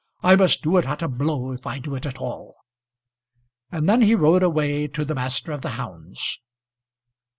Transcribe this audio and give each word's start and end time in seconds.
"I 0.23 0.35
must 0.35 0.63
do 0.63 0.77
it 0.77 0.87
at 0.87 1.03
a 1.03 1.07
blow, 1.07 1.51
if 1.51 1.67
I 1.67 1.77
do 1.77 1.93
it 1.93 2.07
at 2.07 2.17
all;" 2.17 2.55
and 3.71 3.87
then 3.87 4.01
he 4.01 4.15
rode 4.15 4.41
away 4.41 4.87
to 4.87 5.05
the 5.05 5.13
master 5.13 5.51
of 5.51 5.61
the 5.61 5.69
hounds. 5.77 6.39